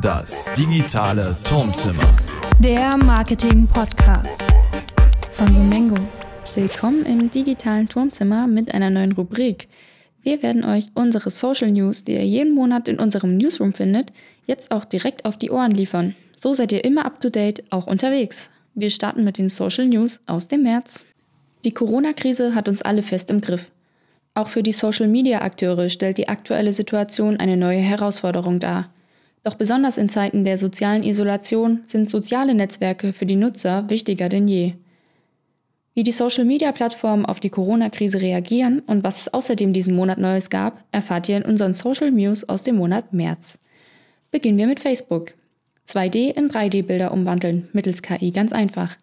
[0.00, 2.02] Das digitale Turmzimmer.
[2.60, 4.42] Der Marketing-Podcast
[5.32, 5.96] von Sumengo.
[6.54, 9.68] Willkommen im digitalen Turmzimmer mit einer neuen Rubrik.
[10.22, 14.12] Wir werden euch unsere Social News, die ihr jeden Monat in unserem Newsroom findet,
[14.46, 16.14] jetzt auch direkt auf die Ohren liefern.
[16.36, 18.50] So seid ihr immer up to date, auch unterwegs.
[18.74, 21.04] Wir starten mit den Social News aus dem März.
[21.64, 23.70] Die Corona-Krise hat uns alle fest im Griff.
[24.38, 28.88] Auch für die Social-Media-Akteure stellt die aktuelle Situation eine neue Herausforderung dar.
[29.42, 34.46] Doch besonders in Zeiten der sozialen Isolation sind soziale Netzwerke für die Nutzer wichtiger denn
[34.46, 34.74] je.
[35.94, 40.84] Wie die Social-Media-Plattformen auf die Corona-Krise reagieren und was es außerdem diesen Monat Neues gab,
[40.92, 43.58] erfahrt ihr in unseren Social News aus dem Monat März.
[44.30, 45.34] Beginnen wir mit Facebook.
[45.88, 48.94] 2D in 3D-Bilder umwandeln, mittels KI ganz einfach.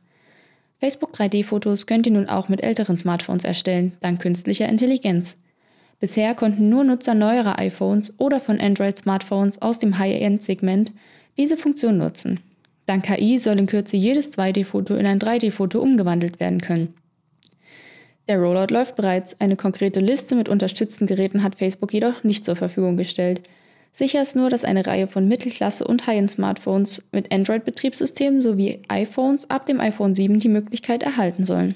[0.80, 5.38] Facebook 3D-Fotos könnt ihr nun auch mit älteren Smartphones erstellen, dank künstlicher Intelligenz.
[6.00, 10.92] Bisher konnten nur Nutzer neuerer iPhones oder von Android-Smartphones aus dem High-End-Segment
[11.38, 12.42] diese Funktion nutzen.
[12.86, 16.94] Dank KI soll in Kürze jedes 2D-Foto in ein 3D-Foto umgewandelt werden können.
[18.28, 22.56] Der Rollout läuft bereits, eine konkrete Liste mit unterstützten Geräten hat Facebook jedoch nicht zur
[22.56, 23.42] Verfügung gestellt.
[23.98, 29.68] Sicher ist nur, dass eine Reihe von Mittelklasse- und High-End-Smartphones mit Android-Betriebssystemen sowie iPhones ab
[29.68, 31.76] dem iPhone 7 die Möglichkeit erhalten sollen.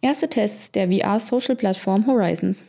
[0.00, 2.64] Erste Tests der VR-Social-Plattform Horizons.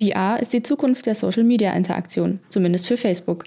[0.00, 3.44] VR ist die Zukunft der Social-Media-Interaktion, zumindest für Facebook.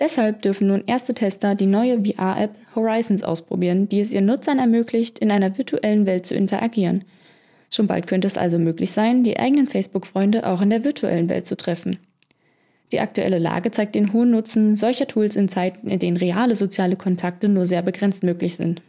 [0.00, 5.18] Deshalb dürfen nun erste Tester die neue VR-App Horizons ausprobieren, die es ihren Nutzern ermöglicht,
[5.18, 7.04] in einer virtuellen Welt zu interagieren.
[7.68, 11.44] Schon bald könnte es also möglich sein, die eigenen Facebook-Freunde auch in der virtuellen Welt
[11.44, 11.98] zu treffen.
[12.92, 16.96] Die aktuelle Lage zeigt den hohen Nutzen solcher Tools in Zeiten, in denen reale soziale
[16.96, 18.82] Kontakte nur sehr begrenzt möglich sind.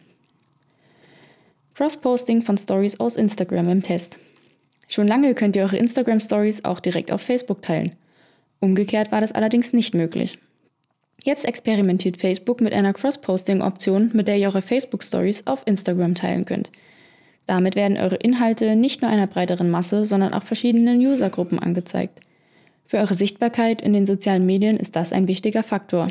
[1.75, 4.19] Cross-Posting von Stories aus Instagram im Test.
[4.89, 7.93] Schon lange könnt ihr eure Instagram-Stories auch direkt auf Facebook teilen.
[8.59, 10.37] Umgekehrt war das allerdings nicht möglich.
[11.23, 16.71] Jetzt experimentiert Facebook mit einer Cross-Posting-Option, mit der ihr eure Facebook-Stories auf Instagram teilen könnt.
[17.47, 22.19] Damit werden eure Inhalte nicht nur einer breiteren Masse, sondern auch verschiedenen Usergruppen angezeigt–
[22.85, 26.07] für eure Sichtbarkeit in den sozialen Medien ist das ein wichtiger Faktor.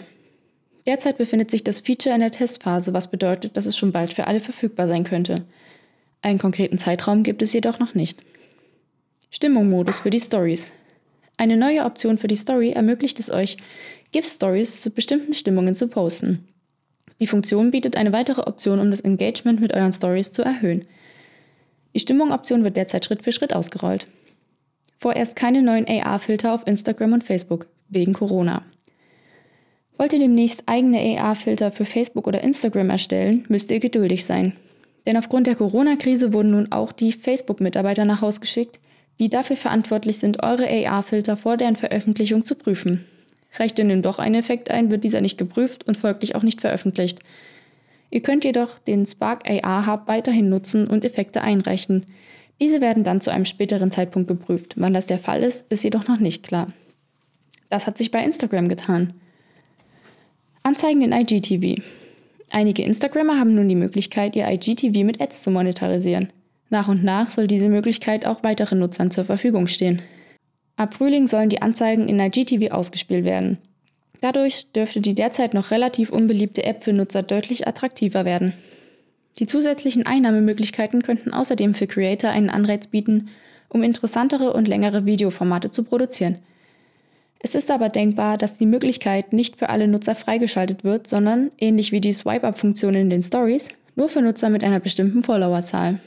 [0.87, 4.27] Derzeit befindet sich das Feature in der Testphase, was bedeutet, dass es schon bald für
[4.27, 5.44] alle verfügbar sein könnte.
[6.22, 8.21] Einen konkreten Zeitraum gibt es jedoch noch nicht.
[9.31, 10.72] Stimmungmodus für die Stories.
[11.37, 13.56] Eine neue Option für die Story ermöglicht es euch,
[14.12, 16.47] GIF-Stories zu bestimmten Stimmungen zu posten.
[17.21, 20.84] Die Funktion bietet eine weitere Option, um das Engagement mit euren Stories zu erhöhen.
[21.94, 24.09] Die Stimmung-Option wird derzeit Schritt für Schritt ausgerollt.
[25.02, 28.62] Vorerst keine neuen AR-Filter auf Instagram und Facebook, wegen Corona.
[29.98, 34.52] Wollt ihr demnächst eigene AR-Filter für Facebook oder Instagram erstellen, müsst ihr geduldig sein.
[35.04, 38.78] Denn aufgrund der Corona-Krise wurden nun auch die Facebook-Mitarbeiter nach Haus geschickt,
[39.18, 43.04] die dafür verantwortlich sind, eure AR-Filter vor deren Veröffentlichung zu prüfen.
[43.58, 46.60] Reicht denn nun doch ein Effekt ein, wird dieser nicht geprüft und folglich auch nicht
[46.60, 47.18] veröffentlicht.
[48.12, 52.06] Ihr könnt jedoch den Spark AR Hub weiterhin nutzen und Effekte einreichen.
[52.60, 54.74] Diese werden dann zu einem späteren Zeitpunkt geprüft.
[54.76, 56.72] Wann das der Fall ist, ist jedoch noch nicht klar.
[57.70, 59.14] Das hat sich bei Instagram getan.
[60.62, 61.82] Anzeigen in IGTV.
[62.50, 66.28] Einige Instagrammer haben nun die Möglichkeit, ihr IGTV mit Ads zu monetarisieren.
[66.68, 70.02] Nach und nach soll diese Möglichkeit auch weiteren Nutzern zur Verfügung stehen.
[70.76, 73.58] Ab Frühling sollen die Anzeigen in IGTV ausgespielt werden.
[74.20, 78.52] Dadurch dürfte die derzeit noch relativ unbeliebte App für Nutzer deutlich attraktiver werden.
[79.38, 83.28] Die zusätzlichen Einnahmemöglichkeiten könnten außerdem für Creator einen Anreiz bieten,
[83.69, 86.38] um interessantere und längere Videoformate zu produzieren.
[87.38, 91.91] Es ist aber denkbar, dass die Möglichkeit nicht für alle Nutzer freigeschaltet wird, sondern, ähnlich
[91.91, 95.98] wie die Swipe-Up-Funktion in den Stories, nur für Nutzer mit einer bestimmten Followerzahl.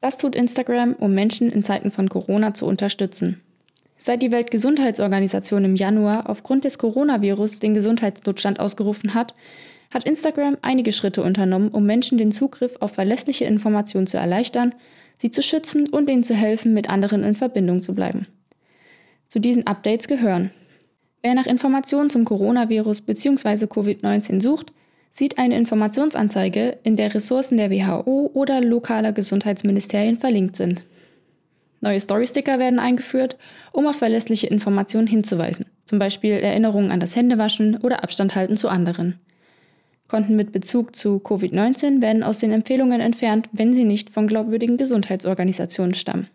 [0.00, 3.40] Das tut Instagram, um Menschen in Zeiten von Corona zu unterstützen.
[3.96, 9.34] Seit die Weltgesundheitsorganisation im Januar aufgrund des Coronavirus den Gesundheitsnotstand ausgerufen hat,
[9.94, 14.74] hat Instagram einige Schritte unternommen, um Menschen den Zugriff auf verlässliche Informationen zu erleichtern,
[15.16, 18.26] sie zu schützen und ihnen zu helfen, mit anderen in Verbindung zu bleiben.
[19.28, 20.50] Zu diesen Updates gehören
[21.22, 23.64] Wer nach Informationen zum Coronavirus bzw.
[23.64, 24.74] Covid-19 sucht,
[25.10, 30.82] sieht eine Informationsanzeige, in der Ressourcen der WHO oder lokaler Gesundheitsministerien verlinkt sind.
[31.80, 33.38] Neue Storysticker werden eingeführt,
[33.72, 38.68] um auf verlässliche Informationen hinzuweisen, zum Beispiel Erinnerungen an das Händewaschen oder Abstand halten zu
[38.68, 39.20] anderen.
[40.08, 44.76] Konten mit Bezug zu Covid-19 werden aus den Empfehlungen entfernt, wenn sie nicht von glaubwürdigen
[44.76, 46.28] Gesundheitsorganisationen stammen.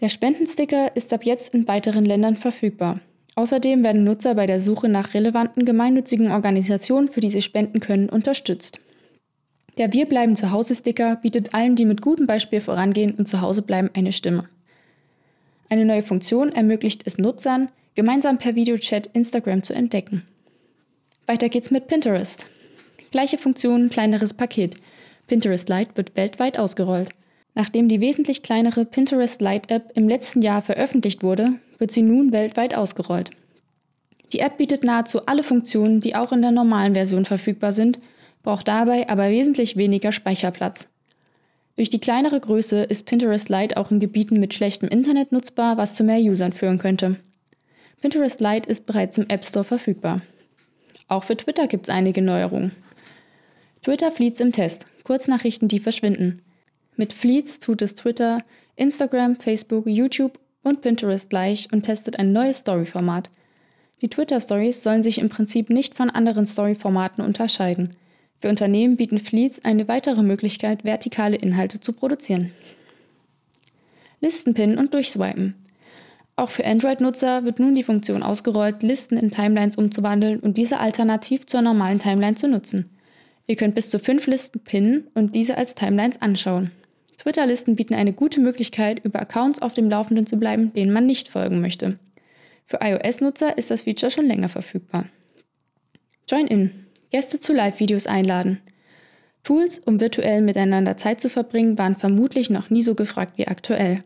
[0.00, 3.00] Der Spendensticker ist ab jetzt in weiteren Ländern verfügbar.
[3.36, 8.08] Außerdem werden Nutzer bei der Suche nach relevanten gemeinnützigen Organisationen, für die sie spenden können,
[8.08, 8.78] unterstützt.
[9.76, 13.40] Der Wir bleiben zu Hause Sticker bietet allen, die mit gutem Beispiel vorangehen und zu
[13.40, 14.48] Hause bleiben, eine Stimme.
[15.68, 20.22] Eine neue Funktion ermöglicht es Nutzern, gemeinsam per Videochat Instagram zu entdecken.
[21.26, 22.48] Weiter geht's mit Pinterest.
[23.10, 24.76] Gleiche Funktion, kleineres Paket.
[25.26, 27.08] Pinterest Lite wird weltweit ausgerollt.
[27.54, 32.32] Nachdem die wesentlich kleinere Pinterest Lite App im letzten Jahr veröffentlicht wurde, wird sie nun
[32.32, 33.30] weltweit ausgerollt.
[34.34, 38.00] Die App bietet nahezu alle Funktionen, die auch in der normalen Version verfügbar sind,
[38.42, 40.88] braucht dabei aber wesentlich weniger Speicherplatz.
[41.76, 45.94] Durch die kleinere Größe ist Pinterest Lite auch in Gebieten mit schlechtem Internet nutzbar, was
[45.94, 47.16] zu mehr Usern führen könnte.
[48.02, 50.20] Pinterest Lite ist bereits im App Store verfügbar.
[51.14, 52.74] Auch für Twitter gibt es einige Neuerungen.
[53.82, 54.86] Twitter Fleets im Test.
[55.04, 56.42] Kurznachrichten, die verschwinden.
[56.96, 58.42] Mit Fleets tut es Twitter,
[58.74, 63.30] Instagram, Facebook, YouTube und Pinterest gleich und testet ein neues Story-Format.
[64.02, 67.94] Die Twitter-Stories sollen sich im Prinzip nicht von anderen Story-Formaten unterscheiden.
[68.40, 72.50] Für Unternehmen bieten Fleets eine weitere Möglichkeit, vertikale Inhalte zu produzieren.
[74.20, 75.63] Listen pinnen und durchswipen.
[76.36, 81.46] Auch für Android-Nutzer wird nun die Funktion ausgerollt, Listen in Timelines umzuwandeln und diese alternativ
[81.46, 82.90] zur normalen Timeline zu nutzen.
[83.46, 86.72] Ihr könnt bis zu fünf Listen pinnen und diese als Timelines anschauen.
[87.18, 91.28] Twitter-Listen bieten eine gute Möglichkeit, über Accounts auf dem Laufenden zu bleiben, denen man nicht
[91.28, 91.98] folgen möchte.
[92.66, 95.06] Für iOS-Nutzer ist das Feature schon länger verfügbar.
[96.28, 96.70] Join in.
[97.10, 98.60] Gäste zu Live-Videos einladen.
[99.44, 104.00] Tools, um virtuell miteinander Zeit zu verbringen, waren vermutlich noch nie so gefragt wie aktuell.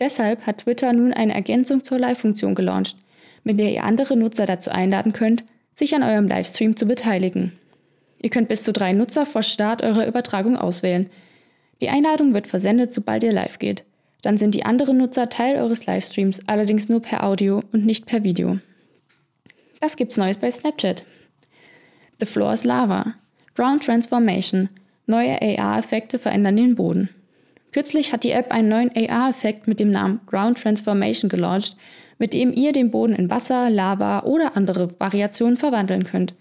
[0.00, 2.96] Deshalb hat Twitter nun eine Ergänzung zur Live-Funktion gelauncht,
[3.44, 5.44] mit der ihr andere Nutzer dazu einladen könnt,
[5.74, 7.52] sich an eurem Livestream zu beteiligen.
[8.20, 11.10] Ihr könnt bis zu drei Nutzer vor Start eurer Übertragung auswählen.
[11.80, 13.84] Die Einladung wird versendet, sobald ihr live geht.
[14.22, 18.22] Dann sind die anderen Nutzer Teil eures Livestreams, allerdings nur per Audio und nicht per
[18.22, 18.58] Video.
[19.80, 21.04] Was gibt's Neues bei Snapchat?
[22.20, 23.14] The Floor is Lava.
[23.56, 24.68] Ground Transformation.
[25.06, 27.08] Neue AR-Effekte verändern den Boden.
[27.72, 31.76] Kürzlich hat die App einen neuen AR-Effekt mit dem Namen Ground Transformation gelauncht,
[32.18, 36.34] mit dem ihr den Boden in Wasser, Lava oder andere Variationen verwandeln könnt.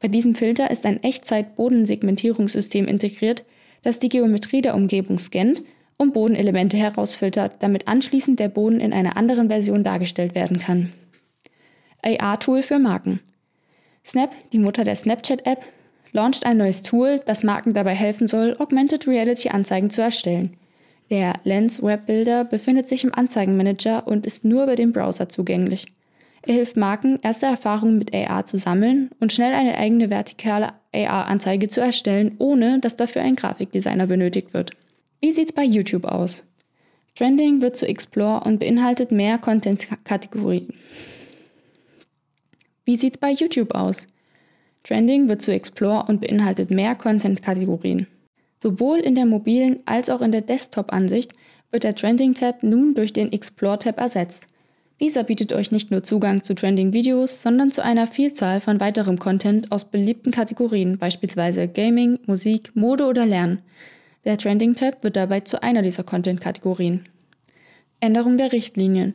[0.00, 3.44] Bei diesem Filter ist ein Echtzeit-Bodensegmentierungssystem integriert,
[3.82, 5.62] das die Geometrie der Umgebung scannt
[5.96, 10.92] und Bodenelemente herausfiltert, damit anschließend der Boden in einer anderen Version dargestellt werden kann.
[12.02, 13.20] AR-Tool für Marken.
[14.06, 15.64] Snap, die Mutter der Snapchat-App,
[16.12, 20.56] launcht ein neues Tool, das Marken dabei helfen soll, Augmented Reality-Anzeigen zu erstellen.
[21.10, 25.86] Der Lens Web Builder befindet sich im Anzeigenmanager und ist nur über den Browser zugänglich.
[26.42, 31.68] Er hilft Marken, erste Erfahrungen mit AR zu sammeln und schnell eine eigene vertikale AR-Anzeige
[31.68, 34.70] zu erstellen, ohne dass dafür ein Grafikdesigner benötigt wird.
[35.20, 36.42] Wie sieht's bei YouTube aus?
[37.16, 40.72] Trending wird zu Explore und beinhaltet mehr Content-Kategorien.
[42.84, 44.06] Wie sieht's bei YouTube aus?
[44.84, 48.06] Trending wird zu Explore und beinhaltet mehr Content-Kategorien.
[48.62, 51.32] Sowohl in der mobilen als auch in der Desktop-Ansicht
[51.70, 54.46] wird der Trending-Tab nun durch den Explore-Tab ersetzt.
[55.00, 59.72] Dieser bietet euch nicht nur Zugang zu Trending-Videos, sondern zu einer Vielzahl von weiterem Content
[59.72, 63.60] aus beliebten Kategorien, beispielsweise Gaming, Musik, Mode oder Lernen.
[64.26, 67.08] Der Trending-Tab wird dabei zu einer dieser Content-Kategorien.
[68.00, 69.14] Änderung der Richtlinien.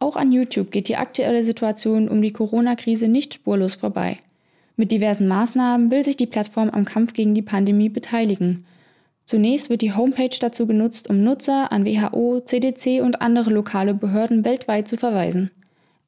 [0.00, 4.18] Auch an YouTube geht die aktuelle Situation um die Corona-Krise nicht spurlos vorbei.
[4.76, 8.66] Mit diversen Maßnahmen will sich die Plattform am Kampf gegen die Pandemie beteiligen.
[9.24, 14.44] Zunächst wird die Homepage dazu genutzt, um Nutzer an WHO, CDC und andere lokale Behörden
[14.44, 15.50] weltweit zu verweisen.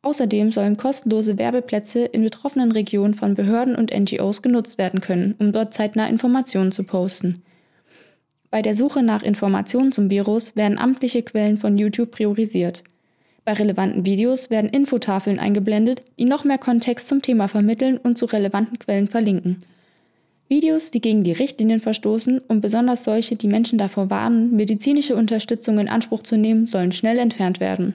[0.03, 5.53] Außerdem sollen kostenlose Werbeplätze in betroffenen Regionen von Behörden und NGOs genutzt werden können, um
[5.53, 7.43] dort zeitnah Informationen zu posten.
[8.51, 12.85] Bei der Suche nach Informationen zum Virus werden amtliche Quellen von YouTube priorisiert.
[13.49, 18.27] Bei relevanten Videos werden Infotafeln eingeblendet, die noch mehr Kontext zum Thema vermitteln und zu
[18.27, 19.61] relevanten Quellen verlinken.
[20.49, 25.79] Videos, die gegen die Richtlinien verstoßen und besonders solche, die Menschen davor warnen, medizinische Unterstützung
[25.79, 27.95] in Anspruch zu nehmen, sollen schnell entfernt werden.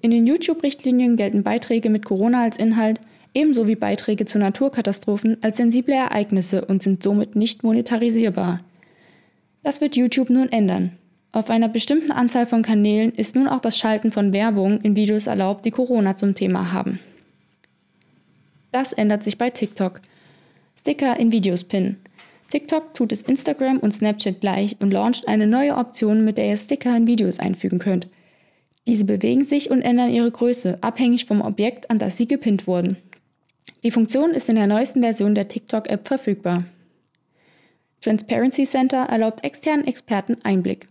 [0.00, 3.00] In den YouTube-Richtlinien gelten Beiträge mit Corona als Inhalt,
[3.32, 8.58] ebenso wie Beiträge zu Naturkatastrophen als sensible Ereignisse und sind somit nicht monetarisierbar.
[9.62, 10.98] Das wird YouTube nun ändern.
[11.34, 15.26] Auf einer bestimmten Anzahl von Kanälen ist nun auch das Schalten von Werbung in Videos
[15.26, 17.00] erlaubt, die Corona zum Thema haben.
[18.70, 20.00] Das ändert sich bei TikTok.
[20.78, 21.96] Sticker in Videos pinnen.
[22.50, 26.56] TikTok tut es Instagram und Snapchat gleich und launcht eine neue Option, mit der ihr
[26.56, 28.06] Sticker in Videos einfügen könnt.
[28.86, 32.96] Diese bewegen sich und ändern ihre Größe, abhängig vom Objekt, an das sie gepinnt wurden.
[33.82, 36.62] Die Funktion ist in der neuesten Version der TikTok-App verfügbar.
[38.02, 40.86] Transparency Center erlaubt externen Experten Einblick.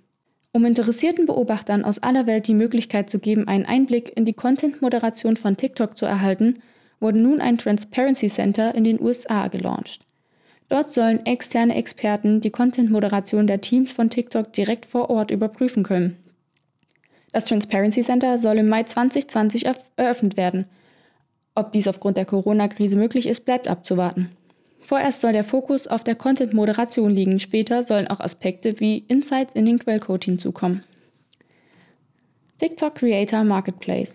[0.55, 5.35] Um interessierten Beobachtern aus aller Welt die Möglichkeit zu geben, einen Einblick in die Content-Moderation
[5.35, 6.61] von TikTok zu erhalten,
[6.99, 10.01] wurde nun ein Transparency Center in den USA gelauncht.
[10.69, 16.17] Dort sollen externe Experten die Content-Moderation der Teams von TikTok direkt vor Ort überprüfen können.
[17.31, 19.65] Das Transparency Center soll im Mai 2020
[19.97, 20.65] eröffnet werden.
[21.55, 24.29] Ob dies aufgrund der Corona-Krise möglich ist, bleibt abzuwarten.
[24.85, 29.65] Vorerst soll der Fokus auf der Content-Moderation liegen, später sollen auch Aspekte wie Insights in
[29.65, 30.83] den Quellcode hinzukommen.
[32.59, 34.13] TikTok Creator Marketplace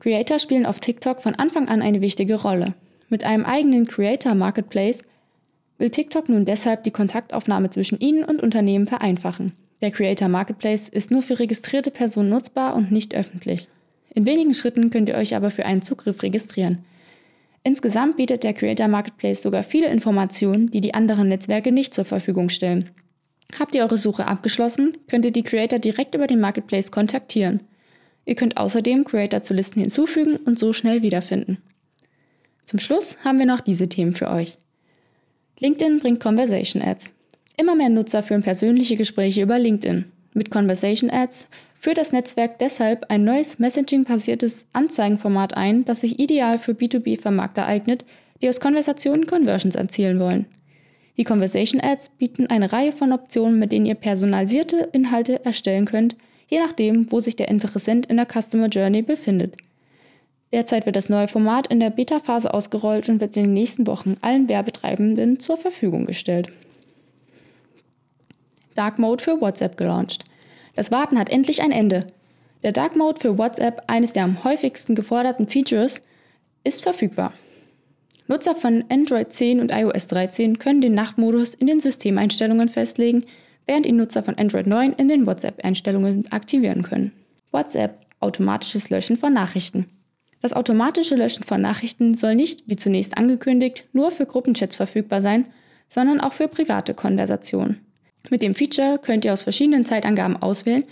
[0.00, 2.74] Creator spielen auf TikTok von Anfang an eine wichtige Rolle.
[3.08, 5.02] Mit einem eigenen Creator Marketplace
[5.78, 9.52] will TikTok nun deshalb die Kontaktaufnahme zwischen ihnen und Unternehmen vereinfachen.
[9.80, 13.68] Der Creator Marketplace ist nur für registrierte Personen nutzbar und nicht öffentlich.
[14.14, 16.84] In wenigen Schritten könnt ihr euch aber für einen Zugriff registrieren.
[17.62, 22.48] Insgesamt bietet der Creator Marketplace sogar viele Informationen, die die anderen Netzwerke nicht zur Verfügung
[22.48, 22.90] stellen.
[23.58, 27.60] Habt ihr eure Suche abgeschlossen, könnt ihr die Creator direkt über den Marketplace kontaktieren.
[28.24, 31.58] Ihr könnt außerdem Creator zu Listen hinzufügen und so schnell wiederfinden.
[32.64, 34.56] Zum Schluss haben wir noch diese Themen für euch.
[35.58, 37.12] LinkedIn bringt Conversation Ads.
[37.56, 40.06] Immer mehr Nutzer führen persönliche Gespräche über LinkedIn.
[40.32, 41.48] Mit Conversation Ads
[41.80, 48.04] führt das Netzwerk deshalb ein neues Messaging-basiertes Anzeigenformat ein, das sich ideal für B2B-Vermarkter eignet,
[48.42, 50.44] die aus Konversationen Conversions erzielen wollen.
[51.16, 56.16] Die Conversation Ads bieten eine Reihe von Optionen, mit denen ihr personalisierte Inhalte erstellen könnt,
[56.48, 59.56] je nachdem, wo sich der Interessent in der Customer Journey befindet.
[60.52, 64.16] Derzeit wird das neue Format in der Beta-Phase ausgerollt und wird in den nächsten Wochen
[64.20, 66.50] allen Werbetreibenden zur Verfügung gestellt.
[68.74, 70.24] Dark Mode für WhatsApp gelauncht.
[70.80, 72.06] Das Warten hat endlich ein Ende.
[72.62, 76.00] Der Dark Mode für WhatsApp, eines der am häufigsten geforderten Features,
[76.64, 77.34] ist verfügbar.
[78.28, 83.26] Nutzer von Android 10 und iOS 13 können den Nachtmodus in den Systemeinstellungen festlegen,
[83.66, 87.12] während ihn Nutzer von Android 9 in den WhatsApp-Einstellungen aktivieren können.
[87.52, 89.84] WhatsApp automatisches Löschen von Nachrichten.
[90.40, 95.44] Das automatische Löschen von Nachrichten soll nicht, wie zunächst angekündigt, nur für Gruppenchats verfügbar sein,
[95.90, 97.84] sondern auch für private Konversationen.
[98.28, 100.84] Mit dem Feature könnt ihr aus verschiedenen Zeitangaben auswählen,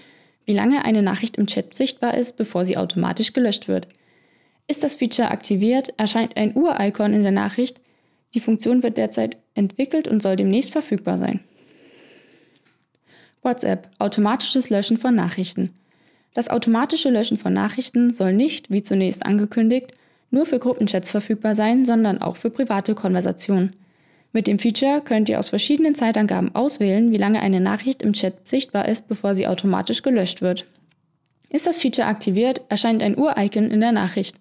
[0.47, 3.87] wie lange eine Nachricht im Chat sichtbar ist, bevor sie automatisch gelöscht wird.
[4.67, 7.81] Ist das Feature aktiviert, erscheint ein Ur-Icon in der Nachricht.
[8.35, 11.41] Die Funktion wird derzeit entwickelt und soll demnächst verfügbar sein.
[13.43, 15.73] WhatsApp, automatisches Löschen von Nachrichten.
[16.35, 19.93] Das automatische Löschen von Nachrichten soll nicht, wie zunächst angekündigt,
[20.31, 23.73] nur für Gruppenchats verfügbar sein, sondern auch für private Konversationen.
[24.39, 28.47] Mit dem Feature könnt ihr aus verschiedenen Zeitangaben auswählen, wie lange eine Nachricht im Chat
[28.47, 30.65] sichtbar ist, bevor sie automatisch gelöscht wird.
[31.49, 34.37] Ist das Feature aktiviert, erscheint ein Ur-Icon in der Nachricht.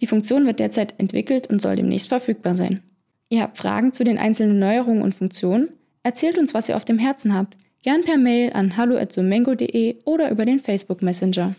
[0.00, 2.82] Die Funktion wird derzeit entwickelt und soll demnächst verfügbar sein.
[3.28, 5.70] Ihr habt Fragen zu den einzelnen Neuerungen und Funktionen?
[6.04, 7.56] Erzählt uns, was ihr auf dem Herzen habt.
[7.82, 11.56] Gern per Mail an hallo@sumengo.de oder über den Facebook Messenger.